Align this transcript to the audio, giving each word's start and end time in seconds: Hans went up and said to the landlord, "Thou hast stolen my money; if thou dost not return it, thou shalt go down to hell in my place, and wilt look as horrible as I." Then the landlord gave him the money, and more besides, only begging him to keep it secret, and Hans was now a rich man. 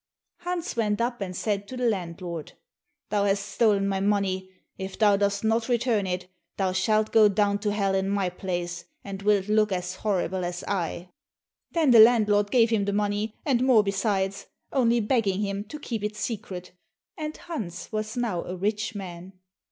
Hans 0.37 0.75
went 0.75 0.99
up 0.99 1.21
and 1.21 1.35
said 1.35 1.67
to 1.67 1.77
the 1.77 1.87
landlord, 1.87 2.53
"Thou 3.09 3.25
hast 3.25 3.45
stolen 3.45 3.87
my 3.87 3.99
money; 3.99 4.49
if 4.75 4.97
thou 4.97 5.15
dost 5.15 5.43
not 5.43 5.69
return 5.69 6.07
it, 6.07 6.25
thou 6.57 6.71
shalt 6.71 7.11
go 7.11 7.29
down 7.29 7.59
to 7.59 7.71
hell 7.71 7.93
in 7.93 8.09
my 8.09 8.27
place, 8.27 8.85
and 9.03 9.21
wilt 9.21 9.47
look 9.47 9.71
as 9.71 9.97
horrible 9.97 10.43
as 10.43 10.63
I." 10.63 11.11
Then 11.73 11.91
the 11.91 11.99
landlord 11.99 12.49
gave 12.49 12.71
him 12.71 12.85
the 12.85 12.93
money, 12.93 13.35
and 13.45 13.63
more 13.63 13.83
besides, 13.83 14.47
only 14.73 15.01
begging 15.01 15.41
him 15.41 15.65
to 15.65 15.77
keep 15.79 16.03
it 16.03 16.15
secret, 16.15 16.71
and 17.15 17.37
Hans 17.37 17.91
was 17.91 18.17
now 18.17 18.43
a 18.45 18.55
rich 18.55 18.95
man. 18.95 19.33